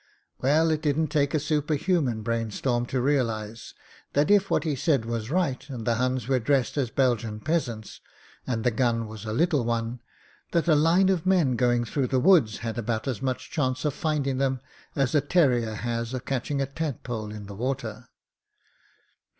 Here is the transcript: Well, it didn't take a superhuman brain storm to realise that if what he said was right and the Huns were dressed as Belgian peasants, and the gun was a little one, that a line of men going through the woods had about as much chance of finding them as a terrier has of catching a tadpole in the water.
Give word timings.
Well, 0.39 0.71
it 0.71 0.81
didn't 0.81 1.09
take 1.09 1.35
a 1.35 1.39
superhuman 1.39 2.23
brain 2.23 2.49
storm 2.49 2.87
to 2.87 2.99
realise 2.99 3.75
that 4.13 4.31
if 4.31 4.49
what 4.49 4.63
he 4.63 4.75
said 4.75 5.05
was 5.05 5.29
right 5.29 5.63
and 5.69 5.85
the 5.85 5.93
Huns 5.97 6.27
were 6.27 6.39
dressed 6.39 6.75
as 6.75 6.89
Belgian 6.89 7.39
peasants, 7.39 8.01
and 8.47 8.63
the 8.63 8.71
gun 8.71 9.05
was 9.05 9.25
a 9.25 9.31
little 9.31 9.63
one, 9.63 10.01
that 10.53 10.67
a 10.67 10.73
line 10.73 11.09
of 11.09 11.27
men 11.27 11.55
going 11.55 11.85
through 11.85 12.07
the 12.07 12.19
woods 12.19 12.57
had 12.65 12.79
about 12.79 13.07
as 13.07 13.21
much 13.21 13.51
chance 13.51 13.85
of 13.85 13.93
finding 13.93 14.39
them 14.39 14.59
as 14.95 15.13
a 15.13 15.21
terrier 15.21 15.75
has 15.75 16.15
of 16.15 16.25
catching 16.25 16.63
a 16.63 16.65
tadpole 16.65 17.29
in 17.31 17.45
the 17.45 17.53
water. 17.53 18.07